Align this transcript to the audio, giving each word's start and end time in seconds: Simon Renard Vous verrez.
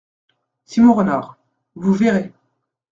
Simon 0.65 0.95
Renard 0.95 1.37
Vous 1.75 1.93
verrez. 1.93 2.33